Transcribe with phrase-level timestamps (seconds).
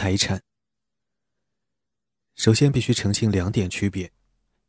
[0.00, 0.40] 财产。
[2.34, 4.10] 首先必须澄清两点区别：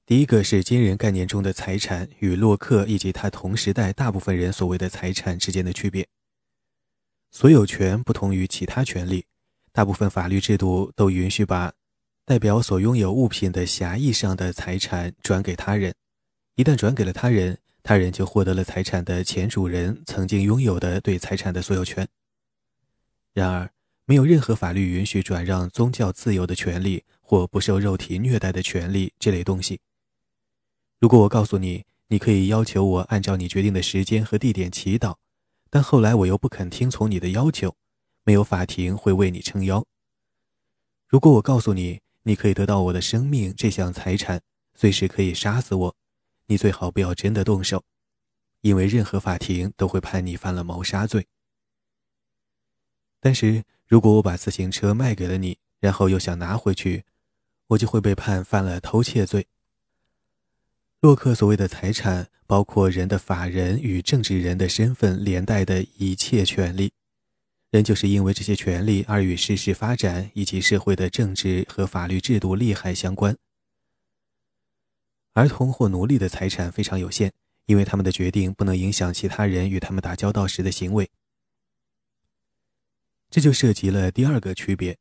[0.05, 6.06] 第一个是金人概念中的财产与洛克以及他同时代大部分人所谓的财产之间的区别。
[7.31, 9.25] 所有权不同于其他权利，
[9.71, 11.71] 大部分法律制度都允许把
[12.25, 15.95] 代表所拥有物品的狭义上的财产转给他人。
[16.55, 22.05] 一旦转给了他人，他人就获得了财产的前主人曾经拥有的对财产的所有权。
[23.32, 23.71] 然而，
[24.12, 29.79] 没有任何法律允许转让宗教自由的权利或不受肉体虐待的权利这类东西。
[31.00, 35.16] 如果我告诉你，你可以要求我按照你决定的时间和地点祈祷，
[35.70, 37.74] 但后来我又不肯听从你的要求，
[38.26, 39.86] 没有法庭会为你撑腰。
[41.08, 44.41] 如果我告诉你，你可以得到我的生命这项财产，
[44.74, 45.96] 随时可以杀死我。
[46.48, 47.82] 你最好不要真的动手，
[48.60, 51.26] 因为任何法庭都会判你犯了谋杀罪。
[53.24, 57.04] 但是如果我把自行车卖给了你，然后又想拿回去，
[57.68, 59.48] 我就会被判犯了偷窃罪。
[61.02, 66.93] 洛克所谓的财产包括人的法人与政治人的身份连带的一切权利，
[67.69, 73.35] 人就是因为这些权利而与事实发展以及社会的政治和法律制度利害相关。
[75.33, 77.29] 儿童或奴隶的财产非常有限，
[77.66, 81.09] 因为他们的决定不能影响其他人与他们打交道时的行为。
[83.31, 84.97] 这就涉及了第二个区别，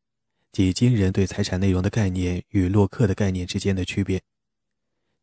[0.52, 4.22] 即金人对财产内容的概念与洛克的概念之间的区别。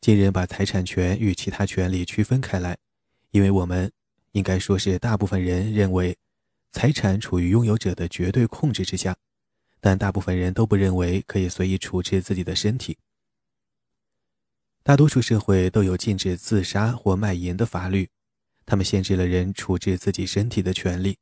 [0.02, 2.78] 金人把财产权与其他权利区分开来，
[3.32, 3.90] 因为我们
[4.34, 6.18] 应该说是大部分人认为，
[6.70, 9.16] 财产处于拥有者的绝对控制之下，
[9.80, 12.98] 但大部分人都不认为可以随意处置自己的身体。
[14.84, 18.10] 大多数社会都有禁止自杀或卖淫的法律，
[18.66, 21.18] 他们限制了人处置自己身体的权利。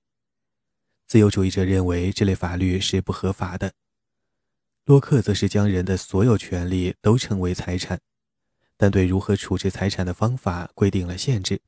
[1.08, 3.72] 自由主义者认为这类法律是不合法的。
[4.86, 8.00] 洛克则是将人的所有权利都称为财产，
[8.78, 11.62] 但对如何处置财产的方法规定了限制。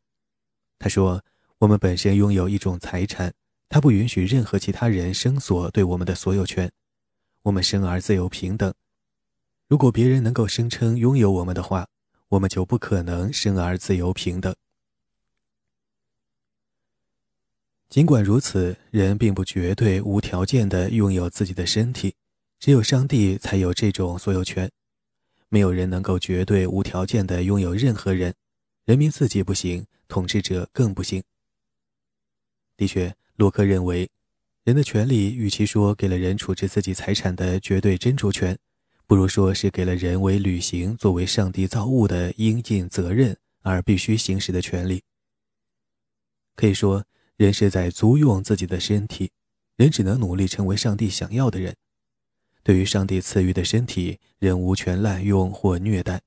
[0.80, 1.24] 他说
[1.60, 3.34] ：“我们本身拥有一种财产，
[3.70, 6.72] 它不允许任何其他人生索对我们的所有权。
[7.44, 8.74] 我们生而自由平等。”
[9.68, 11.88] 如果别人能够声称拥有我们的话，
[12.30, 14.56] 我们就不可能生而自由平等。
[17.90, 22.16] 尽管如此，人并不绝对无条件地拥有自己的身体，
[22.60, 24.70] 只有上帝才有这种所有权。
[25.48, 28.36] 没有人能够绝对无条件地拥有任何人，
[28.84, 31.24] 人民自己不行，统治者更不行。
[32.76, 34.10] 的确，洛克认为，
[34.66, 38.58] 人的权利与其说给了人处置自己财产的绝对斟酌权。
[39.06, 45.02] 不如说是给了人为履行作为上帝造物的应尽责任而必须行使的权利。
[46.58, 47.06] 可以说，
[47.38, 49.32] 人是在租用自己的身体，
[49.78, 51.76] 人只能努力成为上帝想要的人。
[52.64, 56.22] 对于上帝赐予的身体，人无权滥用或虐待，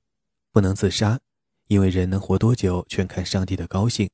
[0.51, 1.19] 不能自杀，
[1.67, 4.09] 因为人能活多久全看上帝的高兴，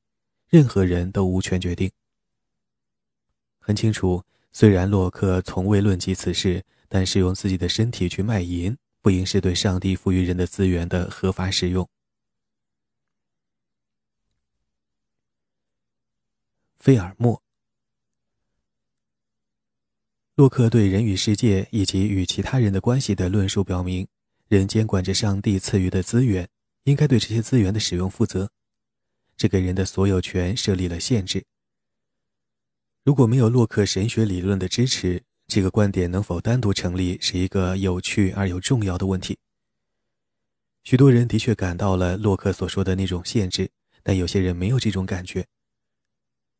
[0.49, 1.89] 任何人都无权决定。
[3.59, 6.65] 很清楚，虽然洛克从未论及此事。
[6.89, 11.85] 但是用自己的身体去卖淫，不应是对上帝赋予人的资源的合法使用。
[16.79, 17.41] 菲尔莫，
[20.35, 24.07] 洛克对人与世界以及与其他人的关系的论述表明，
[24.47, 26.47] 人监管着上帝赐予的资源，
[26.83, 28.51] 应该对这些资源的使用负责。
[29.35, 31.43] 这给人的所有权设立了限制。
[33.03, 39.37] 如果没有洛克神学理论的支持，这个观点能否单独成立，是一个有趣而又重要的问题。
[40.83, 43.69] 许多人的确感到了洛克所说的那种限制，
[44.03, 45.45] 但有些人没有这种感觉。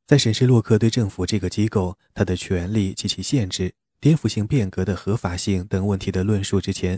[0.07, 6.97] 在审视洛克对政府这个机构、他的权利及其限制、颠覆性变革的合法性等问题的论述之前，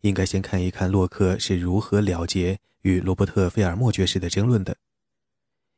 [0.00, 4.76] 应该先看一看洛克是如何了结与罗伯特·菲尔莫爵士的争论的，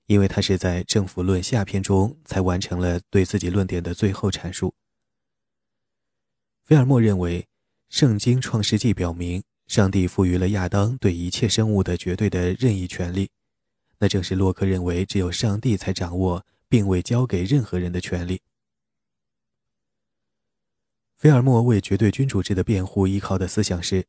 [0.06, 4.72] 因为他是在《政府论》下篇中才完成了对自己论点的最后阐述。
[6.62, 7.42] 菲尔莫认为，
[7.90, 13.28] 《圣经·创世纪》表明，上帝赋予了亚当对一切生物的绝对的任意权利，
[13.98, 18.40] 那正是洛克认为只有上帝才掌握并未交给任何人的权利。
[21.16, 24.04] 菲尔莫为绝对君主制的辩护依靠的思想是：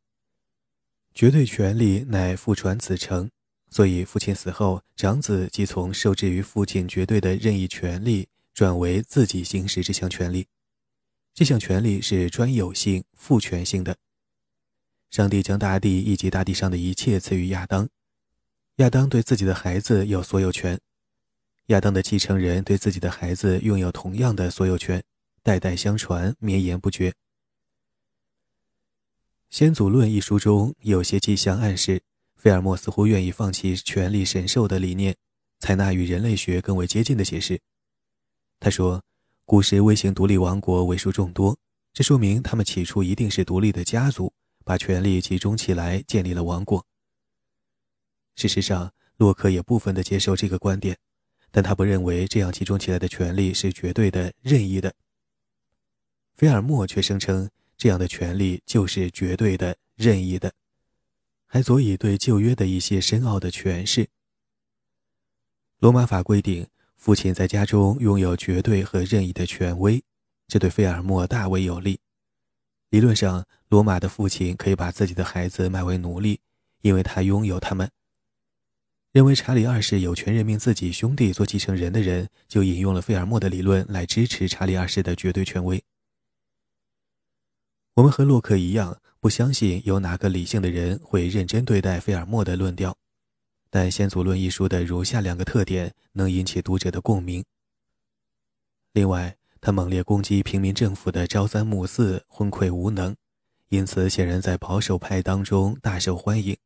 [1.13, 3.30] 绝对权力乃父传子承，
[3.69, 10.48] 所以父亲死后，长子即从受制于父亲绝对的任意权利，转为自己行使这项权利。
[11.34, 13.98] 这项权利是专有性、父权性的。
[15.10, 17.88] 上帝将大地以及大地上的一切赐予亚当，
[18.78, 20.80] 亚当对自己的孩子有所有权，
[21.68, 25.04] 亚当的继承人对自己的孩子拥有同样的所有权，
[25.42, 27.14] 代代相传，绵延不绝。
[29.50, 32.04] 先祖论》一书中有些迹象暗示，
[32.36, 35.16] 费尔莫似乎愿意放弃权力神授的理念，
[35.60, 37.60] 采纳与人类学更为接近的解释。
[38.60, 39.04] 他说
[39.44, 41.58] ：“古时微型独立王国为数众多，
[41.94, 44.32] 这说明他们起初一定是独立的家族，
[44.64, 46.86] 把权力集中起来建立了王国。”
[48.36, 50.98] 事实上，洛克也部分的接受这个观点，
[51.56, 54.94] 但他不认为这样集中起来的权力是绝对的、任意的。
[56.36, 57.50] 菲尔莫却声称。
[57.78, 60.54] 这样的权利就是绝对的、任意的，
[61.46, 64.07] 还佐以对旧约的一些深奥的诠释。
[65.80, 66.66] 罗马法规定，
[66.96, 70.01] 父亲在家中拥有绝对和任意的权威，
[70.48, 72.00] 这对菲尔莫大为有利。
[72.92, 76.40] 理论上，罗马的父亲可以把自己的孩子卖为奴隶，
[76.81, 77.92] 因为他拥有他们。
[79.16, 85.82] 认为查理二世有权任命自己兄弟做继承人的人，就引用了费尔莫的理论来支持查理二世的绝对权威。
[87.94, 92.94] 我们和洛克一样，不相信有哪个理性的人会认真对待费尔莫的论调。
[93.70, 97.42] 但《先祖论》一书的如下两个特点能引起读者的共鸣。
[98.92, 103.16] 另外，他猛烈攻击平民政府的朝三暮四、昏聩无能，
[103.70, 106.58] 因此显然在保守派当中大受欢迎。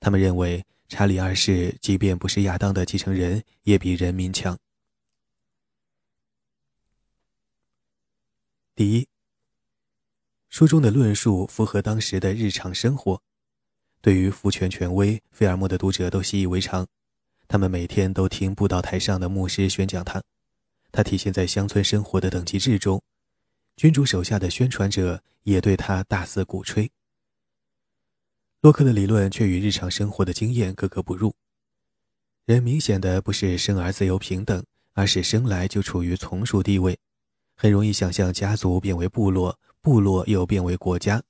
[0.00, 4.56] 他们认为查理二世即便不是亚当的继承人，也比人民强。
[8.74, 9.08] 第一。
[10.48, 13.20] 书中的论述符合当时的日常生活，
[14.00, 16.86] 对于父权权威，费尔莫的读者都习以为常，
[17.46, 20.22] 他们每天都听布道台上的牧师宣讲他，
[20.92, 23.02] 他体现在乡村生活的等级制中，
[23.76, 26.90] 君主手下的宣传者也对他大肆鼓吹。
[28.66, 31.36] 洛克的理论却与日常生活的经验格格不入，
[32.46, 36.98] 人明显的不是生而自由平等，而是生来就处于从属地位，
[37.54, 39.56] 很容易想象家族变为部落。
[39.80, 41.22] 部落又变为国家，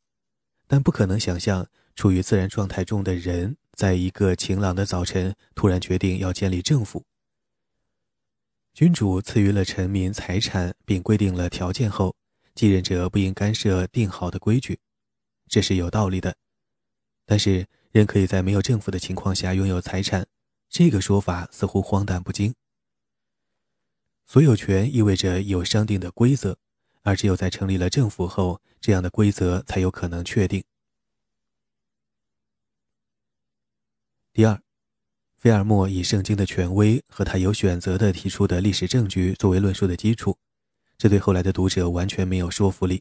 [0.67, 7.05] 但不可能想象处于自然状态中的人，在一个晴朗的早晨突然决定要建立政府。
[8.73, 12.17] 君主赐予了臣民财产，并规定了条件后，
[12.55, 14.79] 继任者不应干涉定好的规矩，
[15.47, 16.35] 这是有道理的。
[17.27, 20.27] 但是，人可以在没有政府的情况下拥有财产，
[20.71, 22.55] 这个说法似乎荒诞不经。
[24.25, 26.57] 所有权意味着有商定的规则。
[27.03, 30.65] 而只有在成立了政府后，这样的规则才有可能确定。
[34.33, 34.61] 第二，
[35.37, 40.37] 菲尔莫以圣经的权威和他有选择的提出的历史证据作为论述的基础，
[40.99, 43.01] 这对后来的读者完全没有说服力。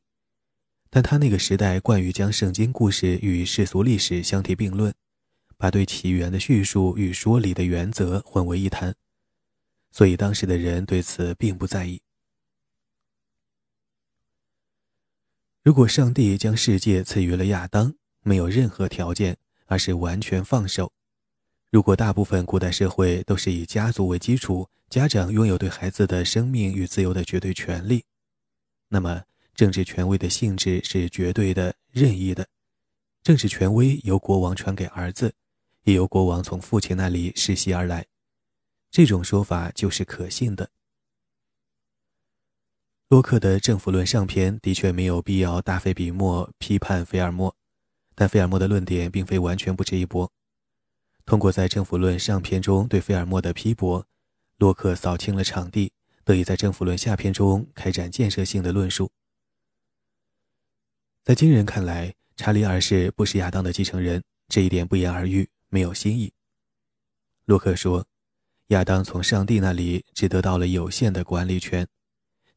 [0.96, 4.94] 但他那个时代惯于将圣经故事与世俗历史相提并论，
[5.58, 8.96] 把对起源的叙述与说理的原则混为一谈，
[9.92, 12.02] 所以当时的人对此并不在意。
[15.64, 20.94] 如果上帝将世界赐予了亚当，没有任何条件，而是完全放手；
[21.70, 28.06] 如果大部分古代社会都是以家族为基础，家长拥有对孩子的生命与自由的绝对权利，
[28.88, 29.24] 那么
[29.56, 32.48] 政治权威的性质是绝对的、任意的。
[33.24, 35.34] 政治权威由国王传给儿子，
[35.84, 38.06] 也由国王从父亲那里世袭而来。
[38.92, 40.69] 这种说法就是可信的。
[43.07, 47.56] 洛克的《政府论》上篇的确没有必要大费笔墨批判菲尔莫，
[48.13, 50.32] 但菲尔莫的论点并非完全不值一驳。
[51.25, 54.06] 通过在《政府论》上篇中对菲尔莫的批驳，
[54.58, 55.91] 洛克扫清了场地，
[56.24, 59.12] 得以在《政府论》下篇中开展建设性的论述。
[61.25, 66.32] 在今人看来，查理二世不是亚当的继承人，这一点不言而喻，没有新意。
[67.46, 68.05] 洛克说，
[68.67, 71.88] 亚当从上帝那里只得到了有限的管理权。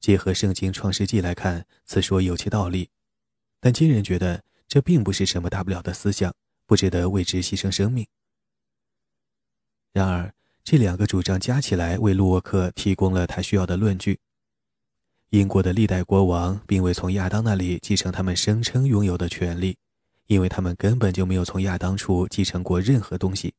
[0.00, 2.90] 结合圣经创世纪来看，此说有其道理，
[3.58, 6.34] 但今人觉得这并不是什么大不了的思想，
[6.66, 8.06] 不值得为之牺牲生命。
[9.94, 14.20] 然而，这两个主张加起来为洛克提供了他需要的论据。
[15.30, 19.76] 英国的历代国王并未从亚当那里继承他们声称拥有的权利，
[20.26, 23.52] 因为他们根本就没有从亚当处继承过任何东西，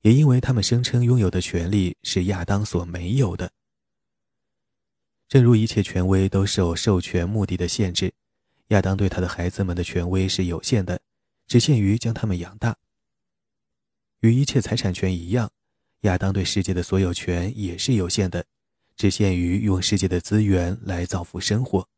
[0.00, 3.50] 也因为他们声称拥有的权利是亚当所没有的。
[5.28, 8.10] 正如一切权威都受授权目的的限制，
[8.68, 10.98] 亚当对他的孩子们的权威是有限的，
[11.46, 12.74] 只限于将他们养大。
[14.20, 15.50] 与一切财产权一样，
[16.02, 18.46] 亚当对世界的所有权也是有限的，
[18.96, 21.88] 只限于用世界的资源来造福生活。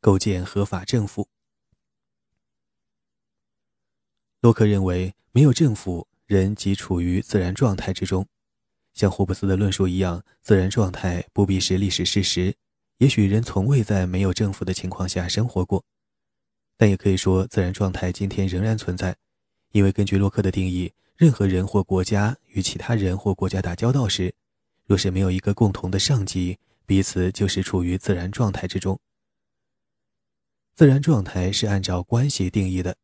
[0.00, 1.28] 构建合法政府。
[4.40, 8.26] 洛克认为，没有政府，人即处于自然状态之中。
[8.94, 12.56] 像霍布斯的论述一样，自然状态不必是历史事实，
[12.96, 15.84] 也许人从未在没有政府的情况下生活过，
[16.78, 19.16] 但也可以说自然状态今天仍然存在，
[19.72, 24.34] 因为根据洛克的定义，任何人或国家与其他人或国家打交道时，
[24.86, 28.98] 若是没有一个共同的上级，彼此就是处于自然状态之中。
[30.74, 32.96] 自然状态是按照关系定义的。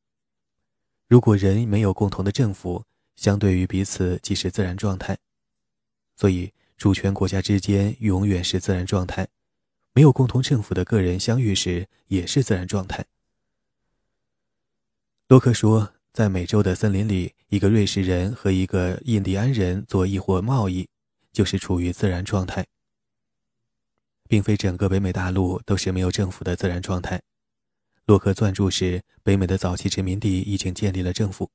[1.06, 5.18] 如果人没有共同的政府，相对于彼此即是自然状态，
[6.16, 9.28] 所以主权国家之间永远是自然状态。
[9.92, 13.04] 没有共同政府的个人相遇时也是自然状态。
[15.28, 20.88] 洛克说，在美洲的森林里，一个瑞士人和一个印第安人做易货贸易，
[21.32, 22.66] 就是处于自然状态，
[24.28, 27.22] 并非整个北美大陆都是没有政府的自然状态。
[28.04, 31.50] 洛克撰著时，北美的早期殖民地已经建立了政府，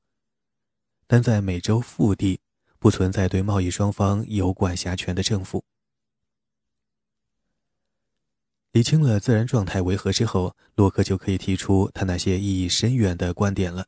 [1.08, 2.40] 但在美洲腹地
[2.80, 5.64] 不存在对贸易双方有管辖权的政府。
[8.72, 13.88] 理清了自然状态为何之后，洛克就可以提出他那些意义深远的观点了。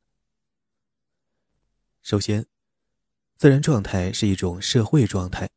[2.04, 2.46] 首先，
[3.38, 5.50] 自然状态是一种社会状态，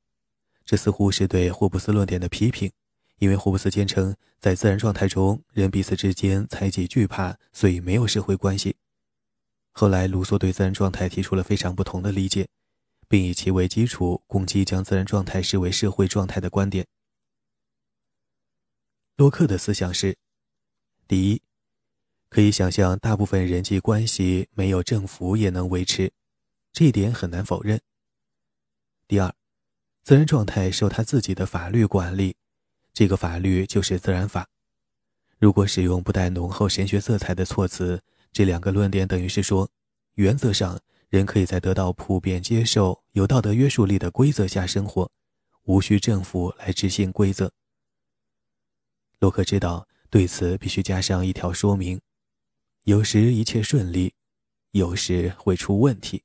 [0.64, 2.70] 这似乎是对霍布斯论点的批评，
[3.18, 8.76] 因为霍布斯坚称在自然状态中人彼此之间猜忌惧怕，所以没有社会关系。
[9.72, 12.48] 后来，卢梭对自然状态提出了非常不同的理解，
[13.08, 16.86] 并以其为基础攻击将自然状态视为社会状态的观点。
[19.16, 20.16] 洛克的思想是：
[21.08, 21.42] 第一，
[22.28, 26.12] 可以想象大部分人际关系没有政府也能维持，
[26.76, 27.80] 这一点很难否认。
[29.08, 29.34] 第二，
[30.02, 32.36] 自然状态受他自己的法律管理，
[32.92, 34.46] 这个法律就是自然法。
[35.38, 39.70] 如果使用不带浓厚神学色彩的措辞，这两个论点等于是说，
[40.16, 40.78] 原则上
[41.08, 45.10] 人可以在得到普遍接受、有道德约束力的规则下生活，
[45.62, 47.50] 无需政府来执行规则。
[49.20, 51.98] 洛克知道，对此必须加上一条说明：
[52.82, 54.12] 有时一切顺利，
[54.72, 56.22] 有时会出问题。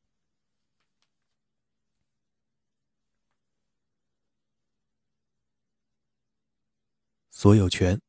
[7.41, 7.99] 所有权。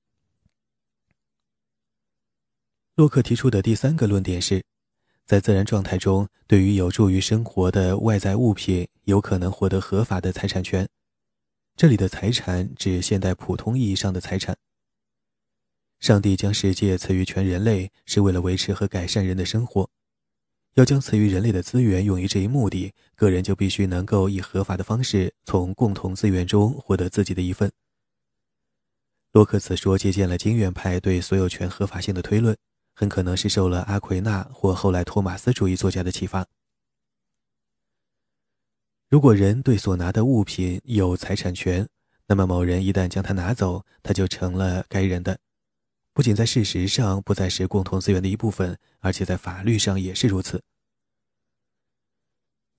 [2.96, 4.62] 洛克提出的第三个论点是，
[5.24, 10.86] 在自然状态中，对于有助于生活的外在物品，有可能获得合法的财产权。
[11.76, 14.54] 这里的财产指现代普通意义上的财产。
[15.98, 19.88] 上帝将世界赐予全人类，是为了维持和改善人的生活。
[20.74, 27.72] 要将赐予人类的资源用于这一目的，个人就必须能够以合法的方式从共同资源中获得自己的一份。
[29.32, 32.54] 洛克此说借鉴了经验派对所有权合法性的推论，
[32.94, 36.46] 很可能是受了阿奎那或后来托马斯主义作家的启发。
[39.08, 41.88] 如果人对所拿的物品有财产权，
[42.26, 45.38] 那么某人一旦将它拿走，它就成了该人的。
[46.12, 50.62] 不仅在事实上不再是共同资源的一部分，而且在法律上也是如此。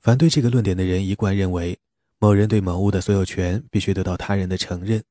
[0.02, 1.80] 反对这个论点的人一贯认为，
[2.20, 5.04] 某人对某物的所有权必须得到他人的承认，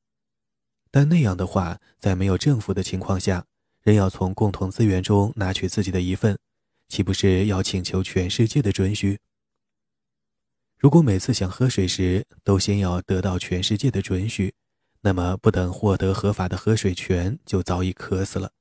[0.92, 3.46] 但那样的话，在没有政府的情况下，
[3.80, 6.38] 人要从共同资源中拿取自己的一份，
[6.86, 9.18] 岂不是要请求全世界的准许？
[10.78, 14.54] 如果每次想喝水时都先要得到全世界的准许？
[15.00, 18.52] 那么，不等获得合法的喝水权，就早已渴死了。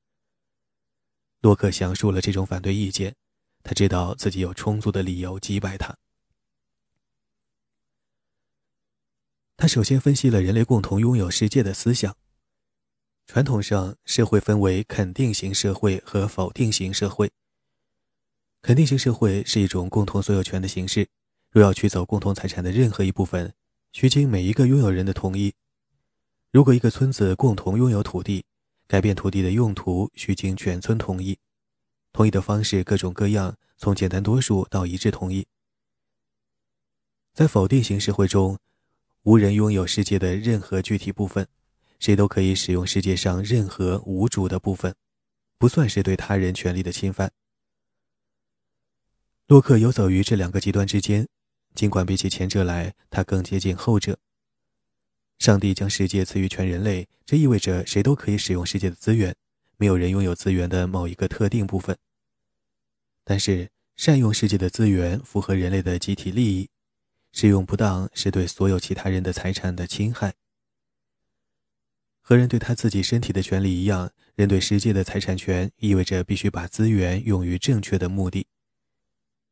[1.41, 3.13] 洛克详述了这种反对意见，
[3.61, 5.97] 他知道自己有充足的理由击败他。
[9.57, 12.15] 他首先分析了人类共同拥有世界的思想。
[13.27, 17.31] 传统上，社会分为肯定型社会和否定型社会。
[18.61, 21.07] 肯定型社会是一种共同所有权的形式，
[21.49, 23.53] 若要取走共同财产的任何一部分，
[23.91, 25.53] 需经每一个拥有人的同意。
[26.51, 28.43] 如果一个村子共同拥有土地，
[28.87, 31.39] 改变土地的用途需经全村同意，
[32.11, 35.47] 同意的方式各种各样，从简单多数到一致同意。
[37.33, 38.59] 在否定型社会中，
[39.23, 41.47] 无人拥有世界的任何具体部分，
[42.01, 44.93] 谁都可以使用世界上任何无主的部分，
[45.59, 47.31] 不算是对他人权利的侵犯。
[49.45, 51.27] 洛克游走于这两个极端之间，
[51.75, 54.17] 尽管比起前者来，他更接近后者。
[55.37, 59.35] 上帝将世界赐予全人类，这意味着谁都可以使用世界的资源，
[59.77, 61.95] 没有人拥有资源的某一个特定部分。
[63.23, 66.67] 但是，善用世界的资源符合人类的集体利益，
[67.31, 70.33] 使用不当是对所有其他人的财产的侵害。
[72.21, 78.47] 和人对他自己身体的权利一样，人对世界的财产权意味着必须把资源用于正确的目的。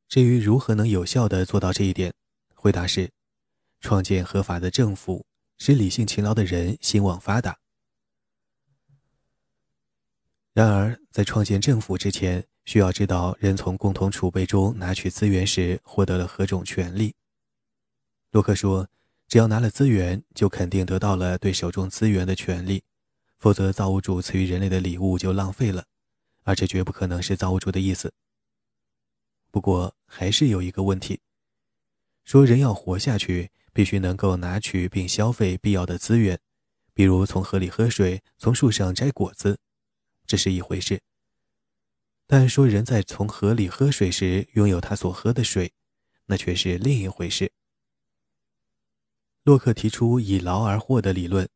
[0.07, 2.13] 至于如何能有效地做到这一点，
[2.55, 3.11] 回答是：
[3.81, 5.25] 创建合法的政府。
[5.61, 7.59] 使理性勤劳的人兴旺发达。
[10.53, 17.13] 然而，在创建政府之前，需要知道人从共同储备中拿取资源时获得了何种权利。
[18.31, 18.87] 洛克说
[19.29, 22.83] ：“只要拿了资源，就肯定得到了对手中资源的权利，
[23.37, 25.85] 否则造物主赐予人类的礼物就浪费了，
[26.45, 28.11] 而这绝不可能是造物主的意思。”
[29.51, 31.21] 不过，还是有一个问题：
[32.25, 36.39] 说人要活下去，必须能够拿取并消费必要的资源，
[36.95, 39.59] 比如从河里喝水，从树上摘果子，
[40.25, 40.99] 这是一回事。
[42.25, 45.71] 但说人在从河里喝水时拥有他所喝的水，
[46.25, 47.51] 那却是另一回事。
[49.49, 51.49] 洛克提出以劳而获的理论，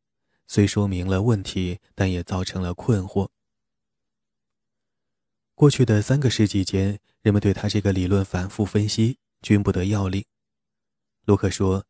[0.47, 3.29] 虽说明了问题，但也造成了困惑。
[5.53, 10.25] 过去的三个世纪间，人们对他这个理论反复分析，均不得要领。
[11.25, 11.85] 洛克说：“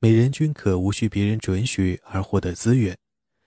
[0.00, 2.98] 每人均可无需别人准许而获得资源，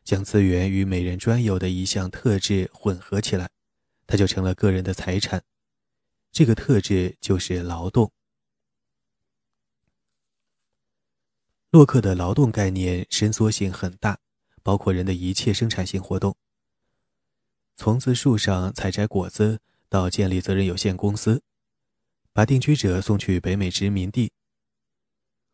[0.04, 3.48] 将资源与每人专有的一项特质混合起来，
[4.08, 5.44] 他就成了个人的财产。
[6.32, 8.12] 这个特质就是劳动。”
[11.76, 14.18] 洛克的劳动概念伸缩性很大，
[14.64, 16.34] 包括人的一切生产性活动。
[17.76, 21.44] 从自树上采摘果子，到建立责任有限公司，
[22.32, 24.32] 把定居者送去北美殖民地。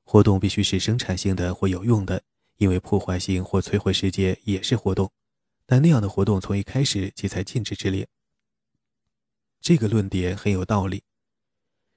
[0.03, 2.21] 活动必须是生产性的或有用的，
[2.57, 5.11] 因为破坏性或摧毁世界也是活动，
[5.65, 8.07] 但那样的活动从一开始即在禁止之列。
[9.59, 11.01] 这个论点很有道理。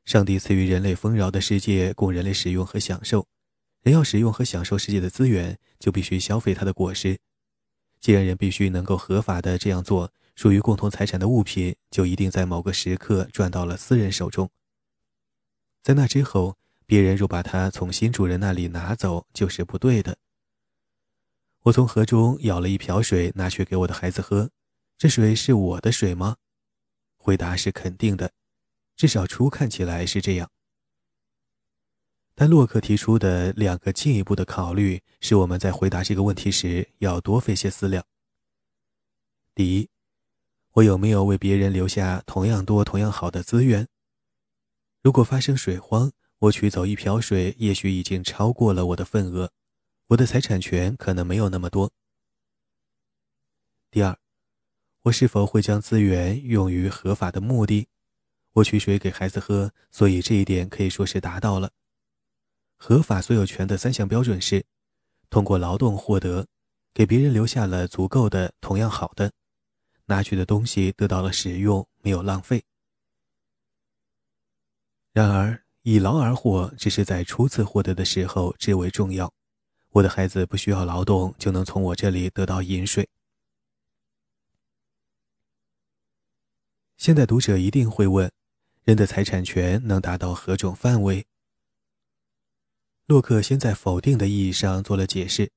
[0.06, 3.28] 上帝赐予人类丰饶的世界供人类使用和享受，
[3.84, 7.18] 人要使用和享受世界的资源，就必须消费它的果实。
[8.00, 14.50] 既然人必须能够合法的这样做，属于共同财产的物品就一定在某个时刻转到了私人手中。
[15.82, 20.16] 在那之后，别人若把它从新主人那里拿走，就是不对的。
[21.64, 24.50] 我从河中舀了一瓢水，拿去给我的孩子喝，
[24.96, 26.36] 这水是我的水吗？
[27.18, 28.32] 回答是肯定的，
[28.96, 30.50] 至少初看起来是这样。
[32.36, 38.04] 但洛克提出的两个进一步的考虑，是我们在回答这个问题时要多费些思量。
[39.54, 39.88] 第一，
[40.72, 43.86] 我有没有为别人留下同样多、同样好的资源？
[45.00, 49.52] 如果发生水荒，我取走一瓢水，也许已经超过了我的份额，
[50.08, 51.92] 我的财产权可能没有那么多。
[53.92, 54.18] 第二，
[55.02, 57.86] 我是否会将资源用于合法的目的？
[58.54, 61.70] 我取水给孩子喝，所以这一点可以说是达到了。
[62.76, 64.64] 合法所有权的三项标准是：
[65.30, 66.46] 通过劳动获得，
[66.92, 69.32] 给别人留下了足够的同样好的，
[70.06, 72.64] 拿去的东西得到了使用，没有浪费。
[75.12, 79.32] 然而，以劳而获只是在初次获得的时候至为重要。
[79.90, 83.08] 我的孩子不需要劳动就能从我这里得到饮水。
[86.96, 88.30] 现在读者一定会问：
[88.82, 91.26] 人的财产权能达到何种范围？
[93.06, 95.50] 洛克先在否定的意义上做了解释，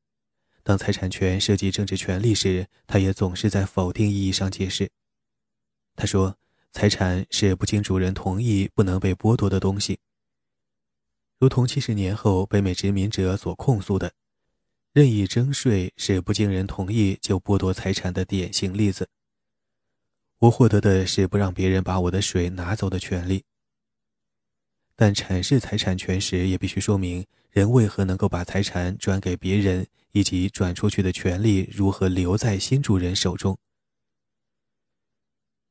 [0.64, 4.92] 当财产权涉及政治权利时，他也总是在否定意义上解释。
[5.96, 6.38] 他说
[6.74, 9.98] ：“财产是不经主人同意不能被剥夺的东西，
[11.40, 14.12] 如同七十年后北美殖民者所控诉的，
[14.92, 19.08] 任意征税是不经人同意就剥夺财产的典型例子。
[20.40, 23.46] 我获得的是不让别人把我的水拿走的权利。”
[25.00, 33.56] 但阐释财产权时，也必须说明人为何能够把财产转给别人，以及转出去的权利如何留在新主人手中。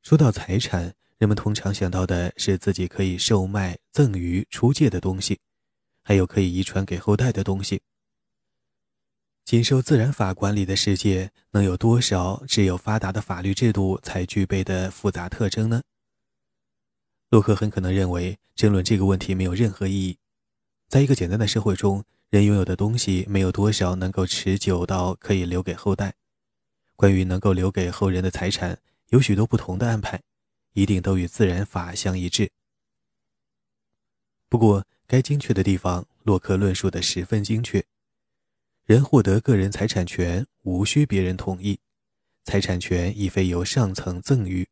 [0.05, 5.37] 说到财产，人们通常想到的是自己可以售卖、赠与、出借的东西，
[6.05, 7.83] 还有可以遗传给后代的东西。
[9.45, 15.83] 仅受自然法管理的世界，能有多少只有发达的法律制度才具备的复杂特征呢？
[17.29, 20.19] 洛克很可能认为，争论这个问题没有任何意义。
[20.89, 26.15] 在一个简单的社会中，人拥有的东西没有多少能够持久到可以留给后代。
[26.95, 30.23] 关于能够留给后人的财产，有许多不同的安排，
[30.75, 32.51] 一定都与自然法相一致。
[34.49, 37.85] 不过，该精确的地方，洛克论述的十分精确。
[38.85, 41.81] 人获得个人财产权无需别人同意，
[42.45, 44.69] 财产权亦非由上层赠予。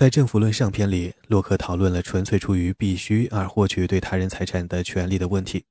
[0.00, 5.66] 在《政府论》上篇里，洛克讨论了纯粹出于必须而获取对他人财产的权利的问题。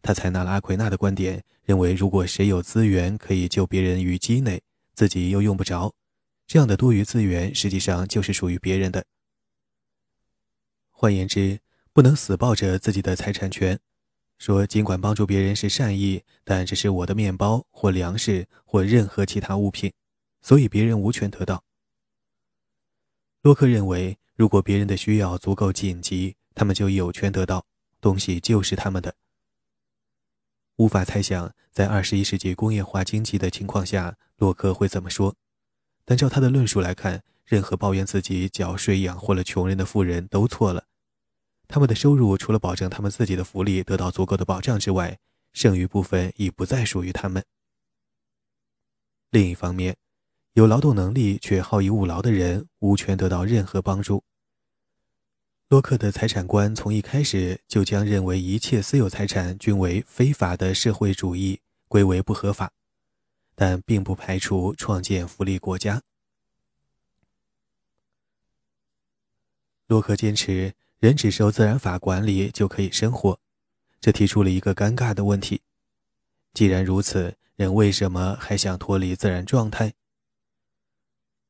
[0.00, 4.62] 他采纳了阿奎那的观点，认为如果谁有资源可以救别人于鸡内，
[4.94, 5.92] 自己又用不着，
[6.46, 9.04] 这样的多余资源实际上就是属于别人的。
[10.88, 11.60] 换言之，
[11.92, 13.78] 不能死抱着自己的财产权，
[14.38, 19.92] 说尽管帮助别人是善意，但这是我的面包或粮食或任何其他物品，
[20.40, 21.62] 所以别人无权得到。
[23.42, 27.64] 洛克认为，如果别人的需要足够紧急，他们就有权得到
[28.00, 29.14] 东西，就是他们的。
[30.76, 35.36] 无法猜想，在二十一世纪工业化经济的情况下，洛克会怎么说。
[36.04, 40.84] 但照他的论述来看，任何抱怨自己缴税养活了穷人的富人都错了。
[41.68, 45.18] 他们的收入除了保证他们自己的福利得到足够的保障之外，
[45.52, 47.44] 剩余部分已不再属于他们。
[49.30, 49.96] 另一方面，
[50.58, 54.24] 有劳动能力却好逸恶劳的人无权得到任何帮助。
[55.68, 62.72] 洛克的财产观从一开始就将认为一切私有财产均为非法的社会主义归为不合法，
[63.54, 66.02] 但并不排除创建福利国家。
[69.86, 73.38] 洛克坚持人只受自然法管理就可以生活，
[74.00, 75.62] 这提出了一个尴尬的问题：
[76.52, 79.94] 既然如此，人为什么还想脱离自然状态？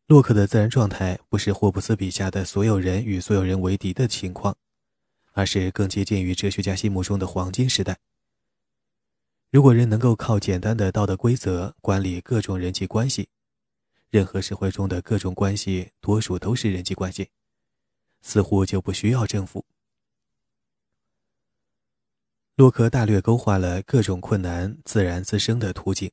[0.09, 4.57] 洛克的自然状态不是霍布斯笔下的所有人与所有人为敌的情况，
[5.33, 7.99] 而是更接近于哲学家心目中的黄金时代。
[9.51, 13.29] 如果人能够靠简单的道德规则管理各种人际关系，
[14.09, 17.29] 任何社会中的各种关系多数都是人际关系，
[18.23, 19.67] 似乎就不需要政府。
[22.55, 26.11] 洛克大略勾画了各种困难自然滋生的途径。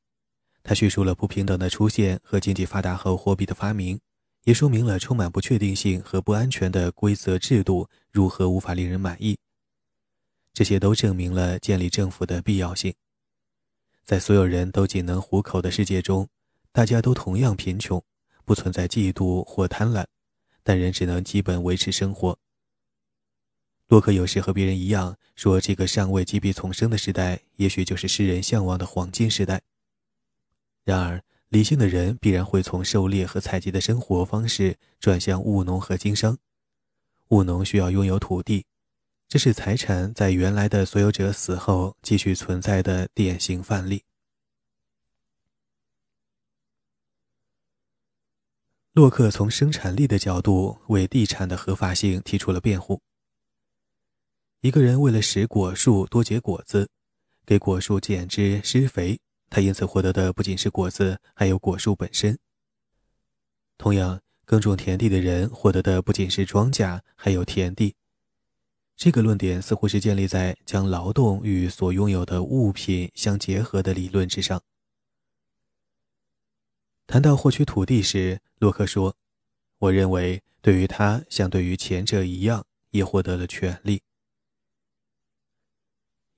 [0.67, 3.99] 他叙述了不平等的出现和经济发达后货币的发明，
[4.45, 9.37] 也说明了充满不确定性和不安全的规则制度如何无法令人满意。
[10.53, 12.91] 这些都证明了建立政府的必要性。
[14.03, 16.27] 在所有人都仅能糊口的世界中，
[16.71, 18.03] 大家都同样贫穷，
[18.43, 20.03] 不存在嫉妒或贪婪，
[20.63, 22.35] 但人只能基本维持生活。
[23.87, 29.61] 洛克有时和别人一样说，这个尚未积弊丛生的时代，也许就是世人向往的黄金时代。
[30.85, 31.19] 然而，
[31.49, 36.37] 理性的人必然会从狩猎和采集的生活方式转向务农和经商。
[37.29, 38.67] 务农需要拥有土地，
[39.27, 44.03] 这是财产在原来的所有者死后继续存在的典型范例。
[48.93, 53.01] 洛克从生产力的角度为地产的合法性提出了辩护。
[54.61, 56.87] 一个人为了使果树多结果子，
[57.43, 59.19] 给果树剪枝施肥。
[59.55, 62.37] 他因此获得的不仅是果子，还有果树本身。
[63.77, 67.95] 同样，耕种田地的人获得的不仅是庄稼，还有田地。
[68.97, 74.61] 这个论点似乎是建立在将劳动与所拥有的物品相结合的理论之上。
[77.07, 79.15] 谈到获取土地时，洛克说
[79.79, 84.01] ：“我认为，对于他，像对于前者一样，也获得了权利。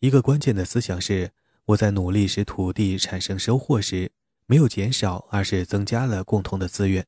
[0.01, 1.31] 一个关键的思想是。”
[1.67, 4.09] 我在努力使土地产生收获时，
[4.45, 7.05] 没有减少，而是增加了共同的资源。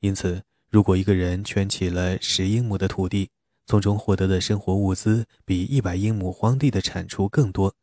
[0.00, 3.28] 因此，如果一个人圈起了十英亩的土地，
[3.66, 7.74] 从中获得的生活物资比一百英亩荒地的产出更多，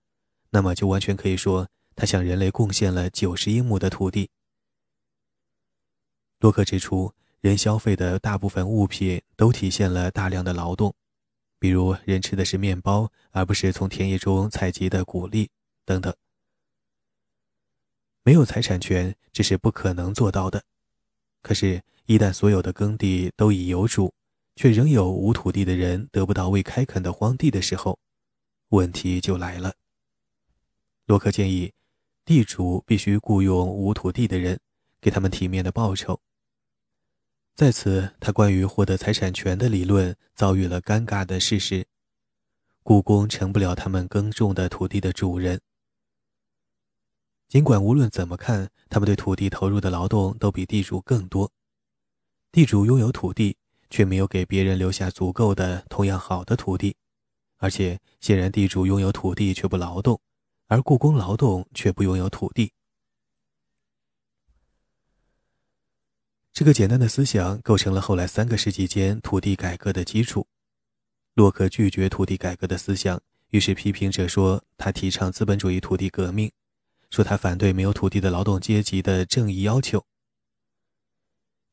[0.50, 4.32] 那么就完全可以说，他向人类贡献了九十英亩的土地。
[6.40, 10.96] 洛克指出，人消费的大部分物品都体现了大量的劳动，
[11.60, 15.48] 比如人吃的是面包，而不是从田野中采集的谷粒。
[15.86, 16.14] 等等，
[18.24, 20.64] 没有财产权这是不可能做到的。
[21.42, 24.12] 可是，一旦所有的耕地都已有主，
[24.56, 28.00] 却仍有无土地的人得不到未开垦的荒地的时候，
[28.70, 29.76] 问题就来了。
[31.06, 31.72] 洛克建议，
[32.26, 34.60] 地主必须雇佣无土地的人，
[35.00, 36.20] 给他们体面的报酬。
[37.54, 41.86] 在此，他关于获得财产权的理论遭遇了尴尬的事实：
[42.82, 45.62] 雇工成不了他们耕种的土地的主人。
[47.48, 51.52] 尽管无论怎么看，他们对土地投入的劳动都比地主更多。
[52.52, 53.58] 地主拥有土地，
[53.90, 56.96] 却没有给别人留下足够的同样好的土地，
[57.58, 60.20] 而且显然地主拥有土地却不劳动，
[60.68, 62.72] 而雇工劳动却不拥有土地。
[66.52, 70.48] 这个简单的思想构成了后来三个世纪间土地改革的基础。
[71.34, 76.50] 洛克拒绝土地改革的思想，于是批评者说他提倡资本主义土地革命。
[77.16, 80.04] 说他反对没有土地的劳动阶级的正义要求。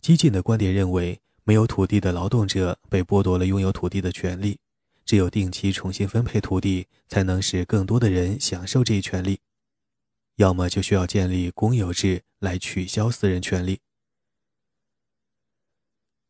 [0.01, 4.61] 激进的观点认为，没有土地的劳动者被剥夺了拥有土地的权利，
[5.05, 9.41] 只有定期重新分配土地，才能使更多的人享受这一权利。
[10.37, 13.81] 要么就需要建立公有制来取消私人权利。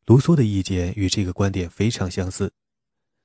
[0.06, 2.54] 卢梭的意见与这个观点非常相似。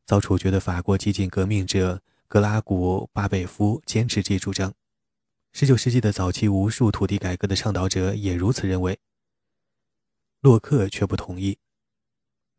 [0.06, 4.74] 遭处决的法国激进革命者格拉古巴贝夫坚持这主张。
[5.58, 9.00] 19世纪的早期，无数土地改革的倡导者也如此认为。
[10.40, 11.58] 洛克却不同意。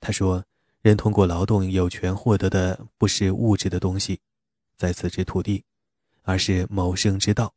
[0.01, 0.45] 他说
[0.83, 4.19] ：“人通过劳动有权获得的不是物质的东西，
[4.77, 5.65] 在此指土地，
[6.23, 7.55] 而是谋生之道。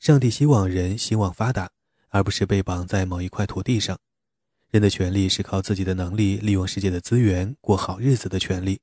[0.00, 1.70] 上帝希望人兴旺发达，
[2.08, 3.98] 而不是被绑在某一块土地上。
[4.70, 8.80] 人的权利是靠自己的能力利用世界的资源过好日子的权利。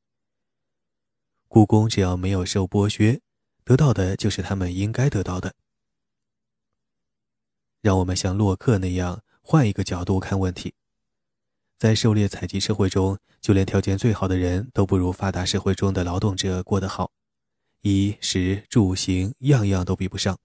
[1.48, 3.20] 故宫只要没有受剥削。”
[3.66, 5.54] 得到的就是他们应该得到的。
[7.82, 10.76] 让我们像洛克那样换一个角度看问题。
[11.78, 17.12] 在狩猎采集社会中，就连条件最好的人都不如发达社会中的劳动者过得好，
[17.82, 20.38] 衣食住行样样都比不上。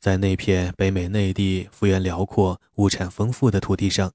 [0.00, 4.12] 在那片北美内地幅员辽阔、物产丰富的土地上，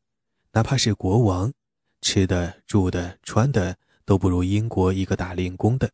[0.53, 1.53] 哪怕是国王，
[2.01, 5.91] 吃的、住的、穿的都不如英国一个打零工的。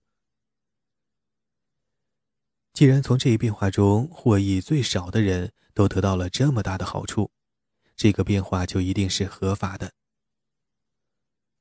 [2.73, 7.29] 既然从这一变化中获益最少的人都得到了这么大的好处，
[7.95, 9.91] 这个变化就一定是合法的。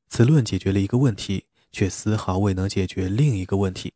[0.09, 3.93] 此论解决了一个问题，却丝毫未能解决另一个问题。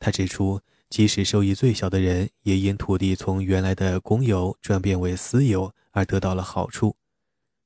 [0.00, 6.96] 他指出，即使受益最小的人也因土地从原来的公有转变为私有而得到了好处，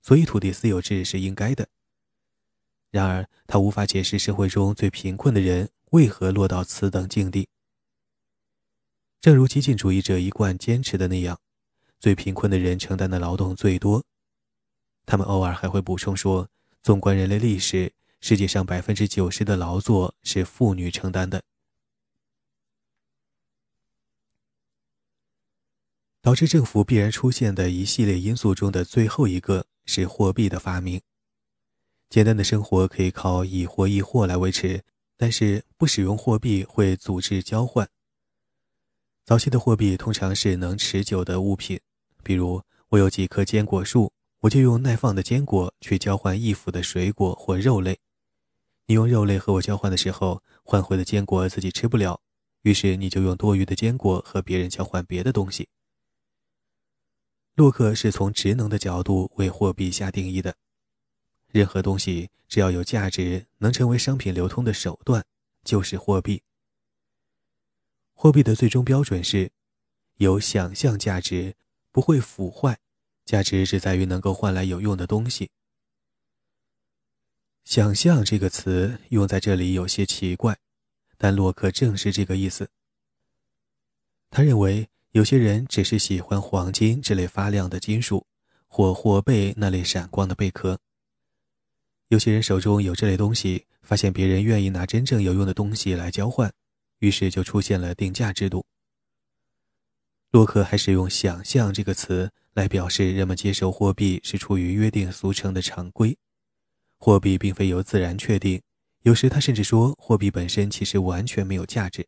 [0.02, 1.66] 所以土地私有制是应该的。
[2.90, 7.48] 然而，他无法解释社会中最贫困的人为何落到此等境地。
[9.22, 11.38] 正如激进主义者一贯坚持的那样，
[12.00, 14.02] 最贫困的人承担的劳动最多。
[15.06, 16.48] 他们偶尔还会补充说，
[16.82, 21.40] 纵观人类历史，世界上百分之九十的劳作是妇女承担的。
[26.20, 31.00] 导致政府必然出现的一系列因素中的最后一个是货币的发明。
[32.10, 34.82] 简单的生活可以靠以货易货来维持，
[35.16, 37.88] 但是不使用货币会阻止交换。
[39.24, 41.78] 早期的货币通常是能持久的物品，
[42.24, 47.96] 比如我有几棵坚果树，我就用耐放的坚果去交换易腐的水果或肉类。
[48.86, 52.20] 你用肉类和我交换的时候，换回的坚果自己吃不了，
[52.62, 55.68] 于是你就用多余的坚果和别人交换别的东西。
[57.54, 60.56] 洛克是从职能的角度为货币下定义的，
[61.46, 65.24] 任何东西只要有价值，能成为商品流通的手段，
[65.62, 66.42] 就是货币。
[68.22, 69.50] 货币的最终标准是，
[70.18, 71.56] 有想象价值，
[71.90, 72.78] 不会腐坏，
[73.24, 75.50] 价值只在于能够换来有用的东西。
[77.64, 80.56] 想象这个词用在这里有些奇怪，
[81.18, 82.70] 但洛克正是这个意思。
[84.30, 88.24] 他认为有些人只是喜欢黄金这类发亮的金属，
[88.68, 90.78] 或货币那类闪光的贝壳。
[92.06, 96.54] 有些人手中有这类东西，发现别人愿意拿真正有用的东西来交换。
[97.02, 98.64] 于是就出现了定价制度。
[100.30, 106.16] 洛克还使用“想象”这个词来表示人们接受货币是出于约定俗成的常规，
[106.98, 108.62] 货币并非由自然确定。
[109.00, 112.06] 有时他甚至说，货币本身其实完全没有价值。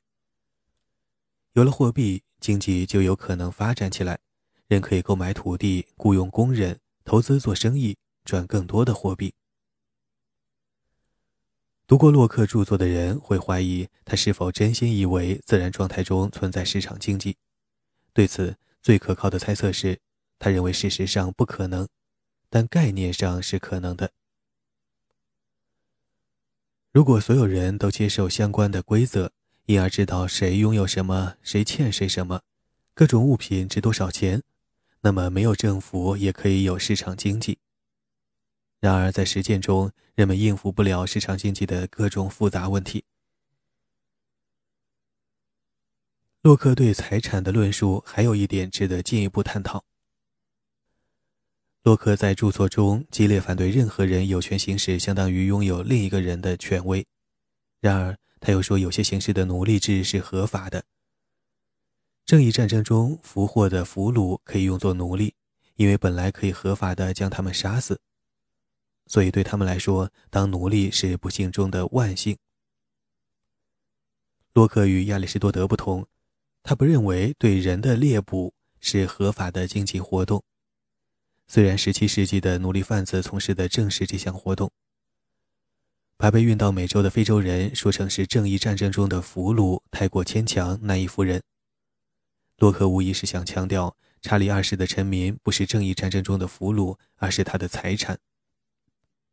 [1.55, 4.21] 有了货币，经济就有可能发展起来，
[4.69, 9.35] 人可以购买土地、雇佣工人、投资做生意，赚更多的货币。
[11.87, 17.37] 读过洛克著作的人会怀疑他是否真心以为自然状态中存在市场经济。
[18.15, 20.01] 对此，最可靠的猜测是，
[20.39, 21.87] 他认为事实上不可能，
[22.49, 24.13] 但概念上是可能的。
[26.91, 29.33] 如果所有人都接受相关的规则，
[29.67, 32.41] 因而知道谁拥有什么，谁欠谁什么，
[32.95, 34.43] 各种物品值多少钱，
[35.03, 37.59] 那么没有政府也可以有市场经济。
[38.85, 43.03] 然而，在实践中，人们应付不了市场经济的各种复杂问题。
[46.43, 49.83] 洛克对财产的论述还有一点值得进一步探讨。
[51.83, 57.07] 洛克在著作中激烈反对任何人有权行使相当于拥有另一个人的权威。
[57.81, 60.85] 然而，他又说有些形式的奴隶制是合法的。
[62.27, 65.35] 正义战争中俘获的俘虏可以用作奴隶，
[65.77, 67.99] 因为本来可以合法的将他们杀死。
[69.07, 72.37] 所以，对他们来说，当奴隶是不幸中的万幸。
[74.53, 76.07] 洛克与亚里士多德不同，
[76.63, 80.43] 他不认为对人的猎捕是合法的经济活动。
[81.47, 84.71] 虽然17世纪的奴隶贩子从事的正是这项活动，
[86.17, 91.43] 把被运到美洲的非洲人说成是正义战争中的俘虏，太过牵强，难以服人。
[92.57, 98.19] 洛克无疑是想强调，查理二世的臣民不是正义战争中的俘虏，而是他的财产。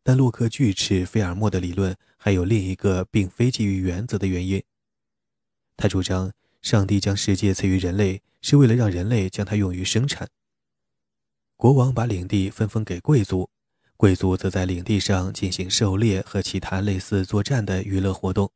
[0.03, 4.63] 但洛克拒斥菲尔莫的理论，还有另一个并非基于原则的原因。
[5.77, 10.29] 他主张，上帝将世界赐予人类，是为了让人类将它用于生产。
[11.55, 13.49] 国王把领地分封给贵族，
[13.95, 18.51] 贵族则在领地上进行狩猎和其他类似作战的娱乐活动。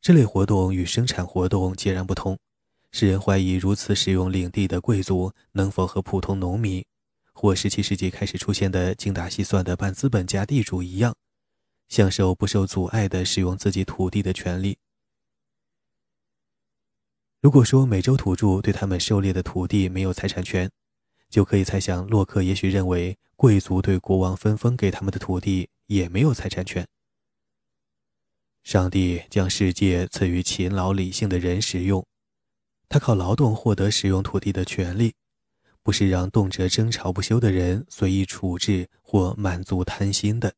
[0.00, 2.38] 这类活动与生产活动截然不同，
[2.92, 6.84] 使人怀疑如此使用领地的贵族能否和普通农民，
[7.40, 11.16] 或17世纪开始出现的精打细算的半资本家地主一样，
[11.88, 14.76] 享受不受阻碍的使用自己土地的权利。
[17.40, 20.70] 如果说美洲土著对他们狩猎的土地没有财产权，
[21.30, 26.86] 就可以猜想，洛克也许认为贵族对国王分封给他们的土地也没有财产权。
[28.62, 32.06] 上帝将世界赐予勤劳理性的人使用，
[32.90, 35.14] 他靠劳动获得使用土地的权利，
[35.90, 40.52] 不是让动辄争吵不休的人随意处置或满足贪心的。